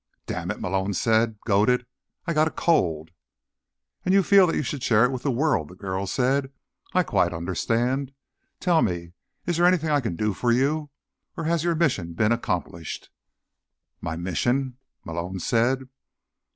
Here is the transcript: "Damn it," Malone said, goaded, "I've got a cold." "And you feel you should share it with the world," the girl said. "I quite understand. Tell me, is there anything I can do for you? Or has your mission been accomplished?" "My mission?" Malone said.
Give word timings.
"Damn 0.25 0.49
it," 0.49 0.59
Malone 0.59 0.95
said, 0.95 1.37
goaded, 1.45 1.85
"I've 2.25 2.33
got 2.33 2.47
a 2.47 2.49
cold." 2.49 3.11
"And 4.03 4.15
you 4.15 4.23
feel 4.23 4.51
you 4.55 4.63
should 4.63 4.81
share 4.81 5.05
it 5.05 5.11
with 5.11 5.21
the 5.21 5.29
world," 5.29 5.67
the 5.69 5.75
girl 5.75 6.07
said. 6.07 6.51
"I 6.91 7.03
quite 7.03 7.33
understand. 7.33 8.11
Tell 8.59 8.81
me, 8.81 9.11
is 9.45 9.57
there 9.57 9.67
anything 9.67 9.91
I 9.91 10.01
can 10.01 10.15
do 10.15 10.33
for 10.33 10.51
you? 10.51 10.89
Or 11.37 11.43
has 11.43 11.63
your 11.63 11.75
mission 11.75 12.13
been 12.13 12.31
accomplished?" 12.31 13.11
"My 14.01 14.15
mission?" 14.15 14.79
Malone 15.05 15.37
said. 15.37 15.87